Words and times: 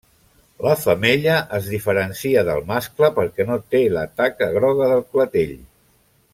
La 0.67 0.71
femella 0.83 1.35
es 1.57 1.67
diferencia 1.73 2.43
del 2.49 2.65
mascle 2.71 3.11
perquè 3.19 3.47
no 3.53 3.61
té 3.75 3.85
la 3.99 4.09
taca 4.23 4.51
groga 4.59 4.93
del 4.95 5.09
clatell. 5.15 5.57